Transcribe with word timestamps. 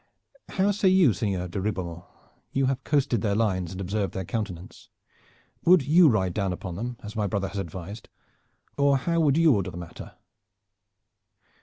How 0.49 0.71
say 0.71 0.87
you, 0.87 1.13
Sieur 1.13 1.47
de 1.47 1.61
Ribeaumont? 1.61 2.03
You 2.51 2.65
have 2.65 2.83
coasted 2.83 3.21
their 3.21 3.35
lines 3.35 3.71
and 3.71 3.79
observed 3.79 4.15
their 4.15 4.25
countenance. 4.25 4.89
Would 5.63 5.83
you 5.83 6.09
ride 6.09 6.33
down 6.33 6.51
upon 6.51 6.73
them, 6.73 6.97
as 7.03 7.15
my 7.15 7.27
brother 7.27 7.49
has 7.49 7.59
advised, 7.59 8.09
or 8.79 8.97
how 8.97 9.19
would 9.19 9.37
you 9.37 9.53
order 9.55 9.69
the 9.69 9.77
matter?" 9.77 10.15